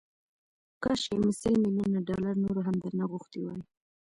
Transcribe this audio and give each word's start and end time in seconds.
کاشکي 0.83 1.15
مې 1.21 1.31
سل 1.41 1.53
ميليونه 1.63 1.99
ډالر 2.07 2.35
نور 2.43 2.57
هم 2.67 2.75
درنه 2.83 3.05
غوښتي 3.11 3.39
وای 3.41 3.61